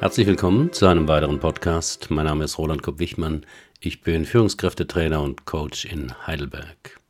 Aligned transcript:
Herzlich 0.00 0.26
willkommen 0.26 0.72
zu 0.72 0.86
einem 0.86 1.06
weiteren 1.06 1.38
Podcast. 1.38 2.10
Mein 2.10 2.26
Name 2.26 2.44
ist 2.44 2.58
Roland 2.58 2.82
Kopp-Wichmann. 2.82 3.46
Ich 3.78 4.02
bin 4.02 4.24
Führungskräftetrainer 4.24 5.22
und 5.22 5.46
Coach 5.46 5.84
in 5.84 6.12
Heidelberg. 6.26 7.00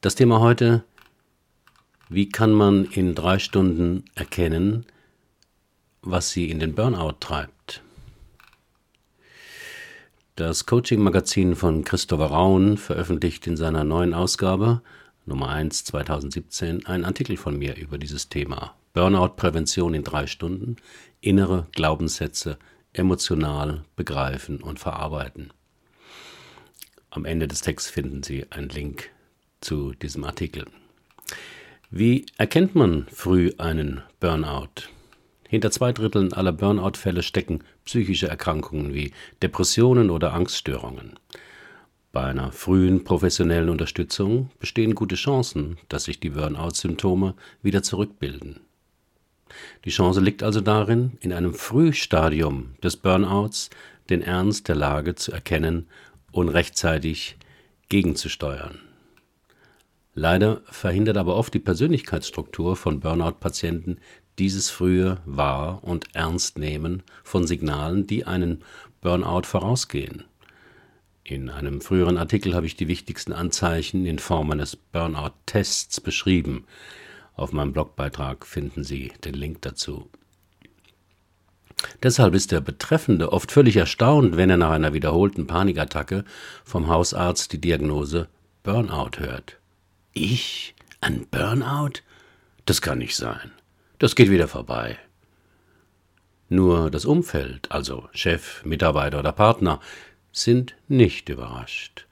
Das 0.00 0.14
Thema 0.14 0.40
heute, 0.40 0.84
wie 2.08 2.30
kann 2.30 2.52
man 2.52 2.86
in 2.86 3.14
drei 3.14 3.38
Stunden 3.38 4.06
erkennen, 4.14 4.86
was 6.00 6.30
sie 6.30 6.50
in 6.50 6.58
den 6.58 6.74
Burnout 6.74 7.18
treibt? 7.20 7.82
Das 10.34 10.64
Coaching-Magazin 10.64 11.56
von 11.56 11.84
Christopher 11.84 12.28
Raun 12.28 12.78
veröffentlicht 12.78 13.46
in 13.46 13.58
seiner 13.58 13.84
neuen 13.84 14.14
Ausgabe, 14.14 14.80
Nummer 15.26 15.50
1 15.50 15.84
2017, 15.84 16.86
einen 16.86 17.04
Artikel 17.04 17.36
von 17.36 17.58
mir 17.58 17.76
über 17.76 17.98
dieses 17.98 18.30
Thema. 18.30 18.74
Burnout-Prävention 18.94 19.94
in 19.94 20.04
drei 20.04 20.26
Stunden, 20.26 20.76
innere 21.20 21.66
Glaubenssätze 21.72 22.58
emotional 22.92 23.84
begreifen 23.96 24.62
und 24.62 24.78
verarbeiten. 24.78 25.52
Am 27.10 27.24
Ende 27.24 27.48
des 27.48 27.62
Texts 27.62 27.90
finden 27.90 28.22
Sie 28.22 28.46
einen 28.50 28.68
Link 28.68 29.10
zu 29.60 29.92
diesem 29.92 30.24
Artikel. 30.24 30.66
Wie 31.90 32.26
erkennt 32.38 32.74
man 32.74 33.06
früh 33.12 33.52
einen 33.58 34.02
Burnout? 34.20 34.88
Hinter 35.48 35.70
zwei 35.70 35.92
Dritteln 35.92 36.32
aller 36.32 36.52
Burnout-Fälle 36.52 37.22
stecken 37.22 37.62
psychische 37.84 38.28
Erkrankungen 38.28 38.94
wie 38.94 39.12
Depressionen 39.42 40.08
oder 40.08 40.32
Angststörungen. 40.32 41.18
Bei 42.12 42.24
einer 42.24 42.52
frühen 42.52 43.04
professionellen 43.04 43.68
Unterstützung 43.68 44.50
bestehen 44.58 44.94
gute 44.94 45.14
Chancen, 45.14 45.78
dass 45.88 46.04
sich 46.04 46.20
die 46.20 46.30
Burnout-Symptome 46.30 47.34
wieder 47.62 47.82
zurückbilden. 47.82 48.60
Die 49.84 49.90
Chance 49.90 50.20
liegt 50.20 50.42
also 50.42 50.60
darin, 50.60 51.18
in 51.20 51.32
einem 51.32 51.54
Frühstadium 51.54 52.74
des 52.82 52.96
Burnouts 52.96 53.70
den 54.10 54.22
Ernst 54.22 54.68
der 54.68 54.76
Lage 54.76 55.14
zu 55.14 55.32
erkennen 55.32 55.86
und 56.30 56.48
rechtzeitig 56.48 57.36
gegenzusteuern. 57.88 58.80
Leider 60.14 60.60
verhindert 60.64 61.16
aber 61.16 61.36
oft 61.36 61.54
die 61.54 61.58
Persönlichkeitsstruktur 61.58 62.76
von 62.76 63.00
Burnout-Patienten 63.00 63.98
dieses 64.38 64.70
frühe 64.70 65.18
Wahr- 65.24 65.82
und 65.82 66.14
Ernstnehmen 66.14 67.02
von 67.22 67.46
Signalen, 67.46 68.06
die 68.06 68.26
einen 68.26 68.62
Burnout 69.00 69.42
vorausgehen. 69.44 70.24
In 71.24 71.50
einem 71.50 71.80
früheren 71.80 72.18
Artikel 72.18 72.54
habe 72.54 72.66
ich 72.66 72.76
die 72.76 72.88
wichtigsten 72.88 73.32
Anzeichen 73.32 74.06
in 74.06 74.18
Form 74.18 74.50
eines 74.50 74.76
Burnout-Tests 74.76 76.00
beschrieben. 76.00 76.64
Auf 77.34 77.52
meinem 77.52 77.72
Blogbeitrag 77.72 78.46
finden 78.46 78.84
Sie 78.84 79.12
den 79.24 79.34
Link 79.34 79.62
dazu. 79.62 80.10
Deshalb 82.02 82.34
ist 82.34 82.52
der 82.52 82.60
Betreffende 82.60 83.32
oft 83.32 83.50
völlig 83.50 83.76
erstaunt, 83.76 84.36
wenn 84.36 84.50
er 84.50 84.56
nach 84.56 84.70
einer 84.70 84.92
wiederholten 84.92 85.46
Panikattacke 85.46 86.24
vom 86.64 86.88
Hausarzt 86.88 87.52
die 87.52 87.60
Diagnose 87.60 88.28
Burnout 88.62 89.18
hört. 89.18 89.58
Ich? 90.12 90.74
Ein 91.00 91.26
Burnout? 91.30 92.00
Das 92.66 92.82
kann 92.82 92.98
nicht 92.98 93.16
sein. 93.16 93.50
Das 93.98 94.14
geht 94.14 94.30
wieder 94.30 94.48
vorbei. 94.48 94.98
Nur 96.48 96.90
das 96.90 97.04
Umfeld, 97.04 97.72
also 97.72 98.08
Chef, 98.12 98.64
Mitarbeiter 98.64 99.18
oder 99.18 99.32
Partner, 99.32 99.80
sind 100.32 100.76
nicht 100.86 101.28
überrascht. 101.28 102.06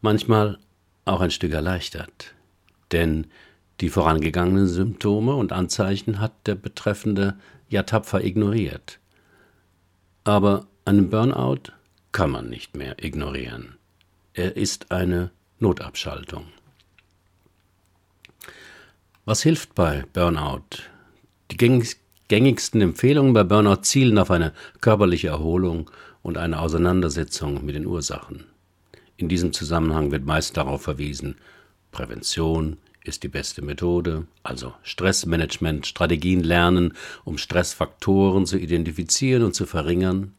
Manchmal 0.00 0.58
auch 1.04 1.20
ein 1.20 1.30
Stück 1.30 1.52
erleichtert. 1.52 2.34
Denn 2.92 3.26
die 3.82 3.90
vorangegangenen 3.90 4.68
Symptome 4.68 5.34
und 5.34 5.52
Anzeichen 5.52 6.20
hat 6.20 6.46
der 6.46 6.54
Betreffende 6.54 7.34
ja 7.68 7.82
tapfer 7.82 8.24
ignoriert. 8.24 9.00
Aber 10.22 10.68
einen 10.84 11.10
Burnout 11.10 11.72
kann 12.12 12.30
man 12.30 12.48
nicht 12.48 12.76
mehr 12.76 13.02
ignorieren. 13.02 13.76
Er 14.34 14.56
ist 14.56 14.92
eine 14.92 15.32
Notabschaltung. 15.58 16.46
Was 19.24 19.42
hilft 19.42 19.74
bei 19.74 20.04
Burnout? 20.12 20.84
Die 21.50 21.56
gängigsten 22.28 22.80
Empfehlungen 22.80 23.32
bei 23.32 23.42
Burnout 23.42 23.82
zielen 23.82 24.18
auf 24.18 24.30
eine 24.30 24.52
körperliche 24.80 25.28
Erholung 25.28 25.90
und 26.22 26.38
eine 26.38 26.60
Auseinandersetzung 26.60 27.64
mit 27.64 27.74
den 27.74 27.86
Ursachen. 27.86 28.44
In 29.16 29.28
diesem 29.28 29.52
Zusammenhang 29.52 30.12
wird 30.12 30.24
meist 30.24 30.56
darauf 30.56 30.82
verwiesen, 30.82 31.36
Prävention, 31.90 32.76
ist 33.04 33.22
die 33.22 33.28
beste 33.28 33.62
Methode, 33.62 34.26
also 34.42 34.74
Stressmanagement, 34.82 35.86
Strategien 35.86 36.42
lernen, 36.42 36.94
um 37.24 37.36
Stressfaktoren 37.38 38.46
zu 38.46 38.58
identifizieren 38.58 39.42
und 39.42 39.54
zu 39.54 39.66
verringern, 39.66 40.34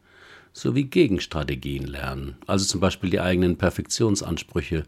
sowie 0.52 0.84
Gegenstrategien 0.84 1.86
lernen, 1.86 2.36
also 2.46 2.64
zum 2.64 2.80
Beispiel 2.80 3.10
die 3.10 3.20
eigenen 3.20 3.58
Perfektionsansprüche 3.58 4.84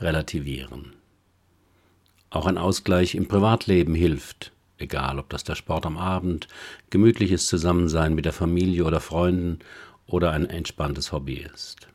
relativieren. 0.00 0.94
Auch 2.30 2.46
ein 2.46 2.58
Ausgleich 2.58 3.14
im 3.14 3.28
Privatleben 3.28 3.94
hilft, 3.94 4.52
egal 4.78 5.18
ob 5.18 5.28
das 5.28 5.44
der 5.44 5.56
Sport 5.56 5.86
am 5.86 5.98
Abend, 5.98 6.48
gemütliches 6.88 7.46
Zusammensein 7.46 8.14
mit 8.14 8.24
der 8.24 8.32
Familie 8.32 8.84
oder 8.84 9.00
Freunden 9.00 9.58
oder 10.06 10.32
ein 10.32 10.46
entspanntes 10.46 11.12
Hobby 11.12 11.46
ist. 11.54 11.86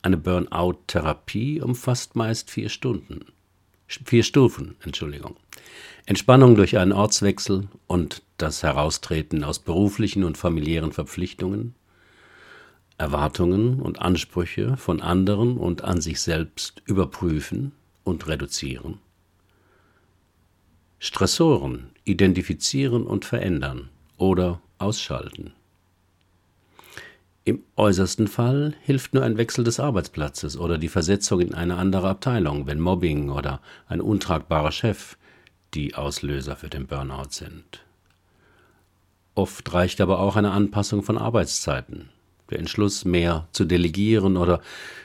Eine 0.00 0.16
Burnout-Therapie 0.16 1.60
umfasst 1.60 2.16
meist 2.16 2.50
vier 2.50 2.68
Stunden 2.68 3.26
vier 4.04 4.22
Stufen, 4.22 4.76
Entschuldigung. 4.82 5.36
Entspannung 6.06 6.56
durch 6.56 6.78
einen 6.78 6.92
Ortswechsel 6.92 7.68
und 7.86 8.22
das 8.36 8.62
Heraustreten 8.62 9.44
aus 9.44 9.60
beruflichen 9.60 10.24
und 10.24 10.36
familiären 10.36 10.92
Verpflichtungen, 10.92 11.74
Erwartungen 12.98 13.80
und 13.80 14.00
Ansprüche 14.00 14.76
von 14.76 15.00
anderen 15.00 15.56
und 15.56 15.84
an 15.84 16.00
sich 16.00 16.20
selbst 16.20 16.82
überprüfen 16.84 17.72
und 18.04 18.26
reduzieren, 18.26 18.98
Stressoren 20.98 21.90
identifizieren 22.04 23.06
und 23.06 23.24
verändern 23.24 23.88
oder 24.18 24.60
ausschalten. 24.78 25.52
Im 27.44 27.64
äußersten 27.74 28.28
Fall 28.28 28.74
hilft 28.82 29.14
nur 29.14 29.24
ein 29.24 29.36
Wechsel 29.36 29.64
des 29.64 29.80
Arbeitsplatzes 29.80 30.56
oder 30.56 30.78
die 30.78 30.88
Versetzung 30.88 31.40
in 31.40 31.54
eine 31.54 31.76
andere 31.76 32.08
Abteilung, 32.08 32.68
wenn 32.68 32.78
Mobbing 32.78 33.30
oder 33.30 33.60
ein 33.88 34.00
untragbarer 34.00 34.70
Chef 34.70 35.16
die 35.74 35.96
Auslöser 35.96 36.54
für 36.54 36.68
den 36.68 36.86
Burnout 36.86 37.30
sind. 37.30 37.84
Oft 39.34 39.72
reicht 39.72 40.00
aber 40.00 40.20
auch 40.20 40.36
eine 40.36 40.52
Anpassung 40.52 41.02
von 41.02 41.18
Arbeitszeiten, 41.18 42.10
der 42.50 42.60
Entschluss, 42.60 43.04
mehr 43.04 43.48
zu 43.52 43.64
delegieren 43.64 44.36
oder 44.36 44.60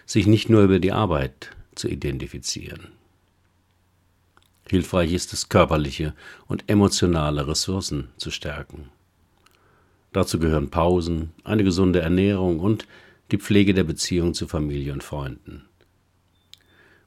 sich 0.06 0.28
nicht 0.28 0.48
nur 0.48 0.64
über 0.64 0.80
die 0.80 0.92
Arbeit 0.92 1.50
zu 1.74 1.88
identifizieren. 1.88 2.90
Hilfreich 4.69 5.14
ist 5.14 5.34
es, 5.34 5.50
körperliche 5.50 6.14
und 6.46 6.69
emotionale 6.69 7.48
Ressourcen 7.48 8.09
zu 8.18 8.30
stärken. 8.30 8.90
Dazu 10.17 10.39
gehören 10.39 10.72
Pausen, 10.72 11.31
eine 11.44 11.63
gesunde 11.63 12.01
Ernährung 12.01 12.59
und 12.59 12.88
die 13.29 13.38
Pflege 13.38 13.75
der 13.75 13.83
Beziehung 13.83 14.33
zu 14.33 14.47
Familie 14.47 14.91
und 14.91 15.03
Freunden. 15.03 15.69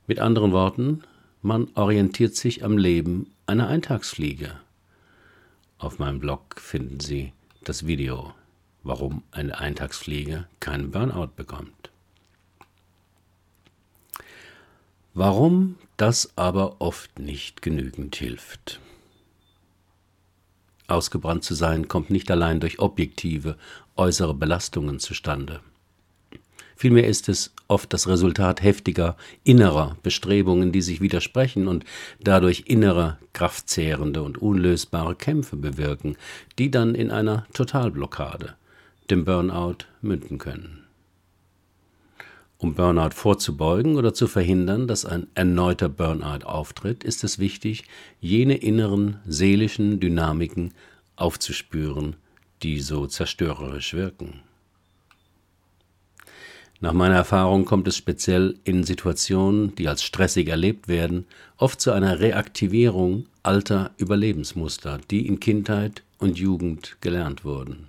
Mit 0.07 0.21
anderen 0.21 0.53
Worten, 0.53 1.03
man 1.43 1.67
orientiert 1.75 2.37
sich 2.37 2.63
am 2.65 2.79
Leben 2.79 3.35
einer 3.47 3.67
Eintagsfliege. 3.67 4.53
Auf 5.79 5.99
meinem 5.99 6.21
Blog 6.21 6.61
finden 6.61 7.01
Sie 7.01 7.33
das 7.65 7.85
Video, 7.85 8.33
warum 8.85 9.25
eine 9.33 9.59
Eintagsfliege 9.59 10.47
keinen 10.61 10.93
Burnout 10.93 11.33
bekommt. 11.35 11.91
Warum 15.15 15.79
das 15.97 16.31
aber 16.37 16.81
oft 16.81 17.19
nicht 17.19 17.61
genügend 17.61 18.15
hilft. 18.15 18.79
Ausgebrannt 20.91 21.45
zu 21.45 21.55
sein 21.55 21.89
kommt 21.89 22.11
nicht 22.11 22.31
allein 22.31 22.61
durch 22.61 22.79
objektive, 22.79 23.57
äußere 23.97 24.35
Belastungen 24.35 24.99
zustande. 24.99 25.61
Vielmehr 26.77 27.07
ist 27.07 27.29
es 27.29 27.53
oft 27.69 27.93
das 27.93 28.09
Resultat 28.09 28.63
heftiger 28.63 29.17
innerer 29.45 29.99
Bestrebungen, 30.03 30.73
die 30.73 30.81
sich 30.81 31.03
widersprechen 31.03 31.69
und 31.69 31.85
dadurch 32.21 32.65
innere, 32.67 33.19
kraftzehrende 33.35 34.23
und 34.23 34.39
unlösbare 34.39 35.15
Kämpfe 35.15 35.57
bewirken, 35.57 36.17
die 36.59 36.71
dann 36.71 36.95
in 36.95 37.11
einer 37.11 37.47
Totalblockade, 37.53 38.55
dem 39.11 39.27
Burnout, 39.27 39.85
münden 40.01 40.39
können. 40.39 40.87
Um 42.63 42.75
Burnout 42.75 43.15
vorzubeugen 43.15 43.97
oder 43.97 44.13
zu 44.13 44.27
verhindern, 44.27 44.87
dass 44.87 45.07
ein 45.07 45.29
erneuter 45.35 45.89
Burnout 45.89 46.45
auftritt, 46.45 47.05
ist 47.05 47.25
es 47.25 47.39
wichtig, 47.39 47.85
jene 48.21 48.55
inneren 48.59 49.17
seelischen 49.27 49.99
Dynamiken 49.99 50.75
aufzuspüren, 51.17 52.17
die 52.63 52.81
so 52.81 53.07
zerstörerisch 53.07 53.95
wirken. 53.95 54.41
Nach 56.83 56.93
meiner 56.93 57.15
Erfahrung 57.15 57.65
kommt 57.65 57.89
es 57.89 57.97
speziell 57.97 58.59
in 58.65 58.85
Situationen, 58.85 59.75
die 59.77 59.89
als 59.89 60.03
stressig 60.03 60.49
erlebt 60.49 60.87
werden, 60.87 61.25
oft 61.57 61.81
zu 61.81 61.93
einer 61.93 62.21
Reaktivierung 62.21 63.25
alter 63.43 63.93
Überlebensmuster, 63.97 65.01
die 65.11 65.27
in 65.27 65.41
Kindheit 65.41 66.03
und 66.19 66.39
Jugend 66.39 66.99
gelernt 67.01 67.43
wurden. 67.43 67.89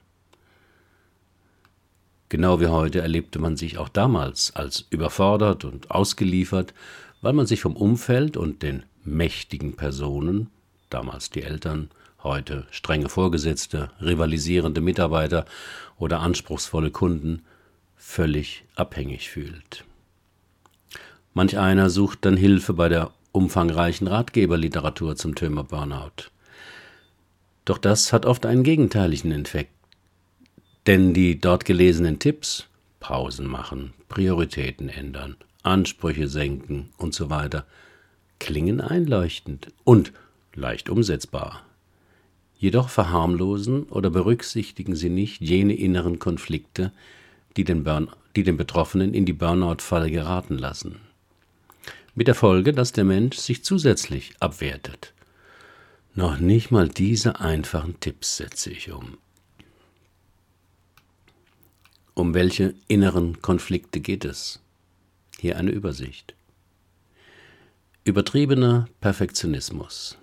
Genau 2.31 2.61
wie 2.61 2.67
heute 2.67 3.01
erlebte 3.01 3.39
man 3.39 3.57
sich 3.57 3.77
auch 3.77 3.89
damals 3.89 4.55
als 4.55 4.85
überfordert 4.89 5.65
und 5.65 5.91
ausgeliefert, 5.91 6.73
weil 7.21 7.33
man 7.33 7.45
sich 7.45 7.59
vom 7.59 7.75
Umfeld 7.75 8.37
und 8.37 8.63
den 8.63 8.83
mächtigen 9.03 9.75
Personen, 9.75 10.49
damals 10.89 11.29
die 11.29 11.43
Eltern, 11.43 11.89
heute 12.23 12.67
strenge 12.71 13.09
Vorgesetzte, 13.09 13.91
rivalisierende 13.99 14.79
Mitarbeiter 14.79 15.45
oder 15.97 16.21
anspruchsvolle 16.21 16.89
Kunden, 16.89 17.41
völlig 17.97 18.63
abhängig 18.75 19.29
fühlt. 19.29 19.83
Manch 21.33 21.57
einer 21.57 21.89
sucht 21.89 22.19
dann 22.21 22.37
Hilfe 22.37 22.71
bei 22.71 22.87
der 22.87 23.11
umfangreichen 23.33 24.07
Ratgeberliteratur 24.07 25.17
zum 25.17 25.35
Thema 25.35 25.65
Burnout. 25.65 26.31
Doch 27.65 27.77
das 27.77 28.13
hat 28.13 28.25
oft 28.25 28.45
einen 28.45 28.63
gegenteiligen 28.63 29.33
Effekt. 29.33 29.80
Denn 30.87 31.13
die 31.13 31.39
dort 31.39 31.65
gelesenen 31.65 32.17
Tipps, 32.17 32.67
Pausen 32.99 33.47
machen, 33.47 33.93
Prioritäten 34.09 34.89
ändern, 34.89 35.35
Ansprüche 35.61 36.27
senken 36.27 36.89
und 36.97 37.13
so 37.13 37.29
weiter, 37.29 37.65
klingen 38.39 38.81
einleuchtend 38.81 39.67
und 39.83 40.11
leicht 40.55 40.89
umsetzbar. 40.89 41.63
Jedoch 42.57 42.89
verharmlosen 42.89 43.83
oder 43.83 44.09
berücksichtigen 44.09 44.95
sie 44.95 45.09
nicht 45.09 45.41
jene 45.41 45.75
inneren 45.75 46.19
Konflikte, 46.19 46.91
die 47.57 47.63
den, 47.63 47.83
Burn 47.83 48.09
die 48.35 48.43
den 48.43 48.57
Betroffenen 48.57 49.13
in 49.13 49.25
die 49.25 49.33
Burnout-Falle 49.33 50.09
geraten 50.09 50.57
lassen. 50.57 50.97
Mit 52.15 52.27
der 52.27 52.35
Folge, 52.35 52.73
dass 52.73 52.91
der 52.91 53.03
Mensch 53.03 53.37
sich 53.37 53.63
zusätzlich 53.63 54.33
abwertet. 54.39 55.13
Noch 56.13 56.39
nicht 56.39 56.71
mal 56.71 56.89
diese 56.89 57.39
einfachen 57.39 57.99
Tipps 57.99 58.37
setze 58.37 58.71
ich 58.71 58.91
um. 58.91 59.17
Um 62.13 62.33
welche 62.33 62.73
inneren 62.89 63.41
Konflikte 63.41 64.01
geht 64.01 64.25
es? 64.25 64.59
Hier 65.39 65.57
eine 65.57 65.71
Übersicht. 65.71 66.35
Übertriebener 68.03 68.89
Perfektionismus. 68.99 70.17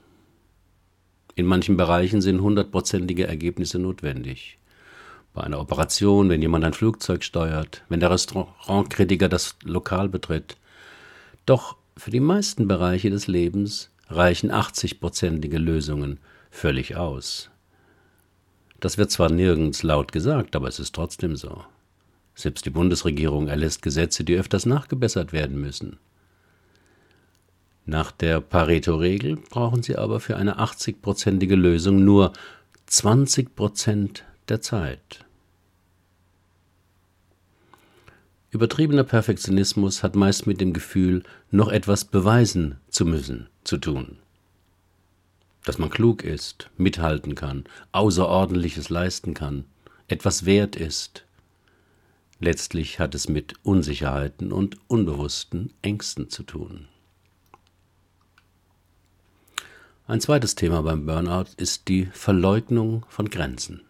In 1.35 1.47
manchen 1.47 1.79
Bereichen 1.79 2.21
sind 2.21 2.43
hundertprozentige 2.43 3.27
Ergebnisse 3.27 3.79
notwendig. 3.79 4.59
Bei 5.33 5.43
einer 5.45 5.61
Operation, 5.61 6.29
wenn 6.29 6.43
jemand 6.43 6.65
ein 6.67 6.75
Flugzeug 6.75 7.25
steuert, 7.25 7.83
wenn 7.89 8.01
der 8.01 8.11
Restaurantkritiker 8.11 9.31
das 9.31 9.57
Lokal 9.65 10.11
betritt. 10.11 10.59
Doch 11.47 11.77
für 11.97 12.11
die 12.11 12.21
meisten 12.21 12.69
Bereiche 12.69 13.09
des 13.09 13.29
Lebens 13.29 13.91
reichen 14.09 14.53
80-prozentige 14.53 15.59
Lösungen 15.59 16.19
völlig 16.51 16.97
aus. 16.97 17.49
Das 18.79 18.99
wird 18.99 19.11
zwar 19.11 19.31
nirgends 19.31 19.83
laut 19.83 20.13
gesagt, 20.13 20.55
aber 20.55 20.69
es 20.69 20.79
ist 20.79 20.95
trotzdem 20.95 21.35
so. 21.35 21.65
Selbst 22.39 22.67
die 22.67 22.71
Bundesregierung 22.71 23.49
erlässt 23.49 23.83
Gesetze, 23.83 24.23
die 24.23 24.37
öfters 24.37 24.65
nachgebessert 24.65 25.33
werden 25.33 25.61
müssen. 25.61 25.99
Nach 27.85 28.13
der 28.13 28.41
Pareto-Regel 28.41 29.39
brauchen 29.51 29.83
Sie 29.83 29.97
aber 29.97 30.21
für 30.21 30.37
eine 30.37 30.61
80-prozentige 30.61 31.57
Lösung 31.57 32.05
nur 32.05 32.33
20 32.87 33.57
Prozent 33.57 34.23
der 34.49 34.61
Zeit. 34.61 35.25
Übertriebener 38.53 39.03
Perfektionismus 39.03 40.05
hat 40.05 40.15
meist 40.15 40.47
mit 40.47 40.61
dem 40.61 40.73
Gefühl, 40.73 41.25
noch 41.51 41.73
etwas 41.73 42.05
beweisen 42.05 42.77
zu 42.89 43.05
müssen, 43.05 43.49
zu 43.65 43.79
tun. 43.79 44.17
Dass 45.65 45.79
man 45.79 45.91
klug 45.91 46.23
ist, 46.23 46.71
mithalten 46.77 47.35
kann, 47.35 47.65
Außerordentliches 47.91 48.91
leisten 48.91 49.35
kann, 49.35 49.65
etwas 50.07 50.45
wert 50.45 50.77
ist, 50.77 51.25
Letztlich 52.41 52.99
hat 52.99 53.15
es 53.15 53.29
mit 53.29 53.55
Unsicherheiten 53.65 54.53
und 54.53 54.79
unbewussten 54.89 55.73
Ängsten 55.83 56.31
zu 56.31 56.43
tun. 56.43 56.87
Ein 60.07 60.21
zweites 60.21 60.55
Thema 60.55 60.83
beim 60.83 61.05
Burnout 61.05 61.51
ist 61.57 61.89
die 61.89 62.07
Verleugnung 62.07 63.05
von 63.09 63.29
Grenzen. 63.29 63.83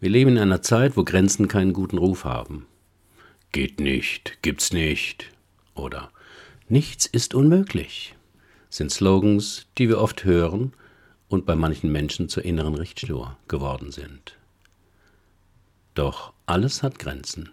Wir 0.00 0.10
leben 0.10 0.32
in 0.32 0.38
einer 0.38 0.62
Zeit, 0.62 0.96
wo 0.96 1.04
Grenzen 1.04 1.48
keinen 1.48 1.72
guten 1.72 1.98
Ruf 1.98 2.24
haben. 2.24 2.66
Geht 3.52 3.80
nicht, 3.80 4.38
gibt's 4.42 4.72
nicht 4.72 5.30
oder 5.74 6.10
nichts 6.68 7.06
ist 7.06 7.34
unmöglich 7.34 8.14
sind 8.70 8.92
Slogans, 8.92 9.66
die 9.78 9.88
wir 9.88 9.98
oft 9.98 10.24
hören 10.24 10.72
und 11.28 11.46
bei 11.46 11.56
manchen 11.56 11.90
Menschen 11.90 12.28
zur 12.28 12.44
inneren 12.44 12.74
Richtschnur 12.74 13.36
geworden 13.48 13.92
sind. 13.92 14.37
Doch 15.98 16.32
alles 16.46 16.84
hat 16.84 17.00
Grenzen. 17.00 17.50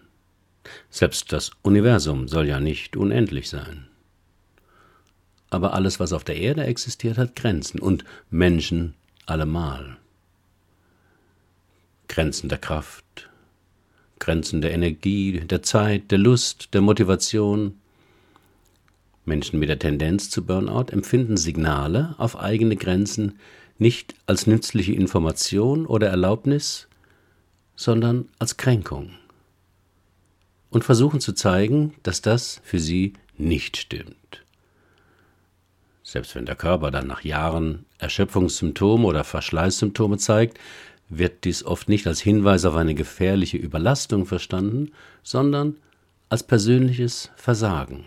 Selbst 0.91 1.33
das 1.33 1.49
Universum 1.63 2.27
soll 2.27 2.47
ja 2.47 2.59
nicht 2.59 2.95
unendlich 2.95 3.49
sein. 3.49 3.87
Aber 5.49 5.73
alles, 5.73 5.99
was 5.99 6.13
auf 6.13 6.23
der 6.23 6.37
Erde 6.37 6.63
existiert, 6.63 7.17
hat 7.17 7.35
Grenzen 7.35 7.79
und 7.79 8.05
Menschen 8.29 8.93
allemal. 9.25 9.97
Grenzen 12.07 12.47
der 12.47 12.59
Kraft, 12.59 13.31
Grenzen 14.19 14.61
der 14.61 14.73
Energie, 14.73 15.39
der 15.39 15.63
Zeit, 15.63 16.11
der 16.11 16.19
Lust, 16.19 16.75
der 16.75 16.81
Motivation. 16.81 17.79
Menschen 19.25 19.57
mit 19.57 19.69
der 19.69 19.79
Tendenz 19.79 20.29
zu 20.29 20.45
Burnout 20.45 20.91
empfinden 20.91 21.37
Signale 21.37 22.13
auf 22.19 22.37
eigene 22.37 22.75
Grenzen 22.75 23.39
nicht 23.79 24.13
als 24.27 24.45
nützliche 24.45 24.93
Information 24.93 25.87
oder 25.87 26.09
Erlaubnis, 26.09 26.87
sondern 27.75 28.29
als 28.39 28.57
Kränkung 28.57 29.11
und 30.69 30.83
versuchen 30.83 31.21
zu 31.21 31.33
zeigen, 31.33 31.93
dass 32.03 32.21
das 32.21 32.61
für 32.63 32.79
sie 32.79 33.13
nicht 33.37 33.77
stimmt. 33.77 34.43
Selbst 36.03 36.35
wenn 36.35 36.45
der 36.45 36.55
Körper 36.55 36.91
dann 36.91 37.07
nach 37.07 37.23
Jahren 37.23 37.85
Erschöpfungssymptome 37.97 39.05
oder 39.05 39.23
Verschleißsymptome 39.23 40.17
zeigt, 40.17 40.59
wird 41.09 41.43
dies 41.43 41.63
oft 41.63 41.89
nicht 41.89 42.07
als 42.07 42.21
Hinweis 42.21 42.65
auf 42.65 42.75
eine 42.75 42.95
gefährliche 42.95 43.57
Überlastung 43.57 44.25
verstanden, 44.25 44.91
sondern 45.23 45.77
als 46.29 46.43
persönliches 46.43 47.31
Versagen, 47.35 48.05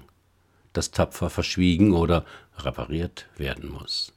das 0.73 0.91
tapfer 0.91 1.31
verschwiegen 1.31 1.95
oder 1.95 2.25
repariert 2.59 3.27
werden 3.37 3.71
muss. 3.71 4.13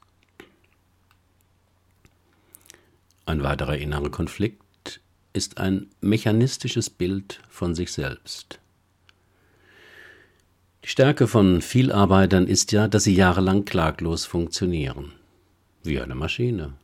Ein 3.24 3.42
weiterer 3.42 3.78
innerer 3.78 4.10
Konflikt 4.10 4.61
ist 5.32 5.58
ein 5.58 5.86
mechanistisches 6.00 6.90
Bild 6.90 7.40
von 7.48 7.74
sich 7.74 7.92
selbst. 7.92 8.58
Die 10.84 10.88
Stärke 10.88 11.28
von 11.28 11.62
Vielarbeitern 11.62 12.46
ist 12.46 12.72
ja, 12.72 12.88
dass 12.88 13.04
sie 13.04 13.14
jahrelang 13.14 13.64
klaglos 13.64 14.24
funktionieren. 14.24 15.12
Wie 15.84 16.00
eine 16.00 16.14
Maschine. 16.14 16.74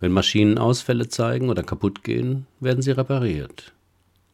Wenn 0.00 0.12
Maschinen 0.12 0.58
Ausfälle 0.58 1.08
zeigen 1.08 1.48
oder 1.48 1.62
kaputt 1.62 2.04
gehen, 2.04 2.46
werden 2.60 2.82
sie 2.82 2.90
repariert. 2.90 3.72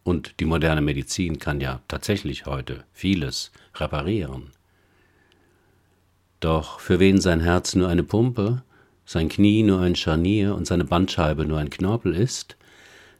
Und 0.02 0.38
die 0.40 0.44
moderne 0.44 0.82
Medizin 0.82 1.38
kann 1.38 1.60
ja 1.60 1.80
tatsächlich 1.88 2.46
heute 2.46 2.84
vieles 2.92 3.52
reparieren. 3.74 4.50
Doch 6.40 6.80
für 6.80 7.00
wen 7.00 7.20
sein 7.20 7.40
Herz 7.40 7.74
nur 7.74 7.88
eine 7.88 8.02
Pumpe, 8.02 8.62
sein 9.06 9.30
Knie 9.30 9.62
nur 9.62 9.80
ein 9.80 9.96
Scharnier 9.96 10.54
und 10.54 10.66
seine 10.66 10.84
Bandscheibe 10.84 11.46
nur 11.46 11.58
ein 11.58 11.70
Knorpel 11.70 12.14
ist, 12.14 12.56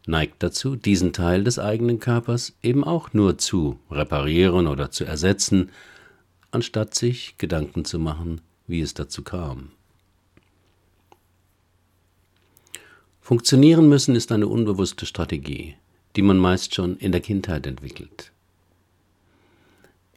neigt 0.06 0.42
dazu, 0.42 0.76
diesen 0.76 1.12
Teil 1.12 1.44
des 1.44 1.58
eigenen 1.58 1.98
Körpers 1.98 2.56
eben 2.62 2.84
auch 2.84 3.12
nur 3.12 3.38
zu 3.38 3.78
reparieren 3.90 4.66
oder 4.66 4.90
zu 4.90 5.04
ersetzen, 5.04 5.70
anstatt 6.50 6.94
sich 6.94 7.36
Gedanken 7.38 7.84
zu 7.84 7.98
machen, 7.98 8.40
wie 8.66 8.80
es 8.80 8.94
dazu 8.94 9.22
kam. 9.22 9.70
Funktionieren 13.20 13.88
müssen 13.88 14.14
ist 14.14 14.32
eine 14.32 14.46
unbewusste 14.46 15.06
Strategie, 15.06 15.76
die 16.14 16.22
man 16.22 16.36
meist 16.36 16.74
schon 16.74 16.98
in 16.98 17.10
der 17.10 17.22
Kindheit 17.22 17.66
entwickelt. 17.66 18.32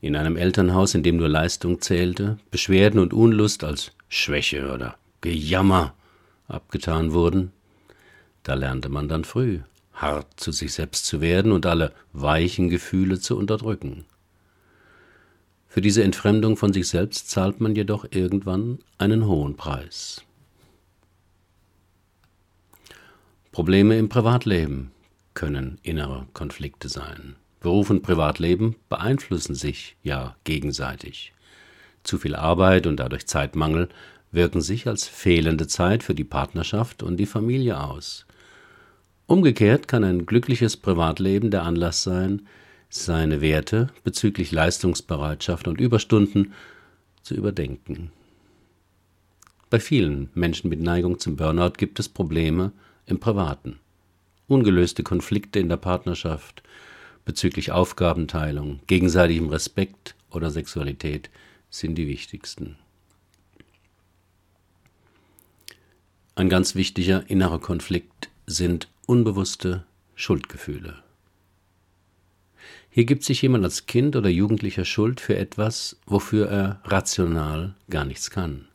In 0.01 0.15
einem 0.15 0.35
Elternhaus, 0.35 0.93
in 0.93 1.03
dem 1.03 1.17
nur 1.17 1.29
Leistung 1.29 1.81
zählte, 1.81 2.37
Beschwerden 2.51 2.99
und 2.99 3.13
Unlust 3.13 3.63
als 3.63 3.93
Schwäche 4.09 4.71
oder 4.71 4.97
Gejammer 5.21 5.93
abgetan 6.47 7.13
wurden, 7.13 7.51
da 8.43 8.53
lernte 8.53 8.89
man 8.89 9.07
dann 9.07 9.23
früh, 9.23 9.59
hart 9.97 10.39
zu 10.39 10.51
sich 10.51 10.73
selbst 10.73 11.05
zu 11.05 11.21
werden 11.21 11.51
und 11.51 11.65
alle 11.65 11.93
weichen 12.13 12.69
Gefühle 12.69 13.19
zu 13.19 13.37
unterdrücken. 13.37 14.05
Für 15.67 15.81
diese 15.81 16.03
Entfremdung 16.03 16.57
von 16.57 16.73
sich 16.73 16.87
selbst 16.87 17.29
zahlt 17.29 17.61
man 17.61 17.75
jedoch 17.75 18.05
irgendwann 18.09 18.79
einen 18.97 19.27
hohen 19.27 19.55
Preis. 19.55 20.23
Probleme 23.51 23.97
im 23.97 24.07
Privatleben 24.07 24.91
können 25.33 25.79
innere 25.83 26.27
Konflikte 26.33 26.89
sein. 26.89 27.35
Beruf 27.59 27.89
und 27.89 28.03
Privatleben 28.03 28.75
beeinflussen 28.87 29.55
sich 29.55 29.97
ja 30.03 30.35
gegenseitig. 30.43 31.33
Zu 32.03 32.17
viel 32.17 32.35
Arbeit 32.35 32.87
und 32.87 32.97
dadurch 32.97 33.27
Zeitmangel 33.27 33.89
wirken 34.31 34.61
sich 34.61 34.87
als 34.87 35.07
fehlende 35.07 35.67
Zeit 35.67 36.03
für 36.03 36.15
die 36.15 36.23
Partnerschaft 36.23 37.03
und 37.03 37.17
die 37.17 37.25
Familie 37.25 37.81
aus. 37.83 38.27
Umgekehrt 39.27 39.89
kann 39.89 40.05
ein 40.05 40.25
glückliches 40.25 40.77
Privatleben 40.77 41.51
der 41.51 41.63
Anlass 41.63 42.01
sein, 42.01 42.47
seine 42.89 43.41
Werte 43.41 43.89
bezüglich 44.05 44.53
Leistungsbereitschaft 44.53 45.67
und 45.67 45.81
Überstunden 45.81 46.53
zu 47.23 47.35
überdenken. 47.35 48.11
Bei 49.69 49.81
vielen 49.81 50.29
Menschen 50.33 50.69
mit 50.69 50.79
Neigung 50.79 51.19
zum 51.19 51.35
Burnout 51.35 51.73
gibt 51.77 51.99
es 51.99 52.07
Probleme 52.07 52.71
im 53.05 53.19
Privaten. 53.19 53.79
Ungelöste 54.47 55.03
Konflikte 55.03 55.59
in 55.59 55.67
der 55.67 55.75
Partnerschaft 55.75 56.63
bezüglich 57.25 57.73
Aufgabenteilung, 57.73 58.79
gegenseitigem 58.87 59.49
Respekt 59.49 60.15
oder 60.31 60.51
Sexualität 60.51 61.29
sind 61.69 61.95
die 61.95 62.07
wichtigsten. 62.07 62.77
Ein 66.35 66.47
ganz 66.47 66.75
wichtiger 66.75 67.29
innerer 67.29 67.59
Konflikt 67.59 68.29
sind 68.45 68.87
unbewusste 69.07 69.85
Schuldgefühle. 70.13 71.01
Hier 72.89 73.05
gibt 73.05 73.23
sich 73.23 73.41
jemand 73.41 73.63
als 73.63 73.85
Kind 73.85 74.15
oder 74.15 74.29
Jugendlicher 74.29 74.85
Schuld 74.85 75.19
für 75.21 75.35
etwas, 75.37 75.97
wofür 76.05 76.47
er 76.49 76.81
rational 76.83 77.75
gar 77.89 78.05
nichts 78.05 78.29
kann. 78.29 78.67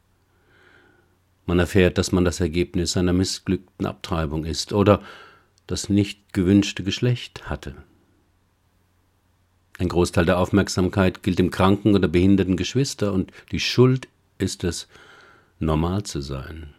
Man 1.45 1.59
erfährt, 1.59 1.99
dass 1.99 2.13
man 2.13 2.25
das 2.25 2.41
Ergebnis 2.41 2.97
einer 2.97 3.13
missglückten 3.13 3.87
Abtreibung 3.87 4.45
ist 4.45 4.73
oder 4.73 5.03
das 5.67 5.89
nicht 5.89 6.33
gewünschte 6.33 6.83
Geschlecht 6.83 7.51
hatte. 7.51 7.75
Ein 9.79 9.89
Großteil 9.89 10.25
der 10.25 10.39
Aufmerksamkeit 10.39 11.23
gilt 11.23 11.39
dem 11.39 11.51
kranken 11.51 11.95
oder 11.95 12.09
behinderten 12.09 12.57
Geschwister 12.57 13.13
und 13.13 13.33
die 13.51 13.61
Schuld 13.61 14.09
ist 14.39 14.65
es, 14.65 14.89
normal 15.59 16.05
zu 16.05 16.21
sein. 16.21 16.75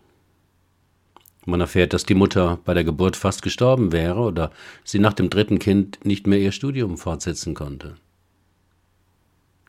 Man 1.46 1.60
erfährt, 1.60 1.94
dass 1.94 2.06
die 2.06 2.16
Mutter 2.16 2.60
bei 2.64 2.74
der 2.74 2.84
Geburt 2.84 3.18
fast 3.18 3.42
gestorben 3.42 3.92
wäre 3.92 4.20
oder 4.20 4.52
sie 4.84 5.00
nach 5.00 5.14
dem 5.14 5.30
dritten 5.30 5.60
Kind 5.60 6.06
nicht 6.06 6.26
mehr 6.26 6.40
ihr 6.40 6.52
Studium 6.54 6.98
fortsetzen 6.98 7.54
konnte. 7.54 7.96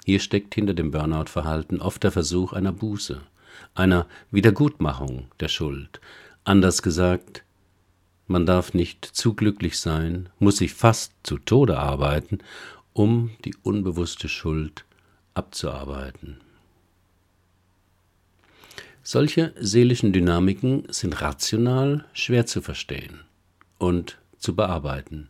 Hier 0.04 0.20
steckt 0.20 0.54
hinter 0.54 0.74
dem 0.74 0.90
Burnout-Verhalten 0.90 1.80
oft 1.80 2.02
der 2.04 2.12
Versuch 2.12 2.52
einer 2.52 2.72
Buße, 2.72 3.20
einer 3.74 4.06
Wiedergutmachung 4.30 5.28
der 5.40 5.48
Schuld. 5.48 6.00
Anders 6.44 6.82
gesagt, 6.82 7.42
man 8.26 8.46
darf 8.46 8.74
nicht 8.74 9.04
zu 9.04 9.34
glücklich 9.34 9.78
sein, 9.78 10.28
muss 10.38 10.58
sich 10.58 10.74
fast 10.74 11.12
zu 11.22 11.38
Tode 11.38 11.78
arbeiten, 11.78 12.38
um 12.92 13.30
die 13.44 13.54
unbewusste 13.62 14.28
Schuld 14.28 14.84
abzuarbeiten. 15.34 16.38
Solche 19.06 19.52
seelischen 19.60 20.14
Dynamiken 20.14 20.84
sind 20.88 21.20
rational 21.20 22.06
schwer 22.14 22.46
zu 22.46 22.62
verstehen 22.62 23.20
und 23.76 24.16
zu 24.38 24.56
bearbeiten. 24.56 25.28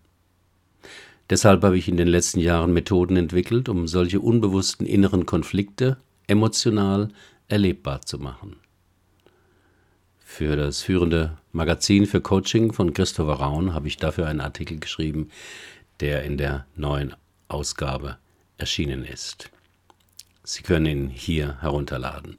Deshalb 1.29 1.65
habe 1.65 1.77
ich 1.77 1.89
in 1.89 1.97
den 1.97 2.07
letzten 2.07 2.39
Jahren 2.39 2.73
Methoden 2.73 3.17
entwickelt, 3.17 3.69
um 3.69 3.89
solche 3.89 4.21
unbewussten 4.21 4.87
inneren 4.87 5.27
Konflikte 5.27 5.97
emotional 6.29 7.09
erlebbar 7.49 8.03
zu 8.03 8.21
machen. 8.21 8.57
Für 10.21 10.55
das 10.55 10.83
führende 10.83 11.37
Magazin 11.51 12.07
für 12.07 12.21
Coaching 12.21 12.73
von 12.73 12.95
Christopher 12.95 13.41
Raun 13.41 13.75
habe 13.75 13.89
ich 13.89 13.97
dafür 13.97 14.29
einen 14.29 14.41
Artikel 14.41 14.79
geschrieben, 14.79 15.31
der 15.99 16.23
in 16.23 16.39
der 16.39 16.65
neuen 16.77 17.17
Ausgabe 17.49 18.19
erschienen 18.57 19.05
ist. 19.05 19.51
Sie 20.45 20.63
können 20.63 20.87
ihn 20.87 21.09
hier 21.09 21.61
herunterladen. 21.61 22.39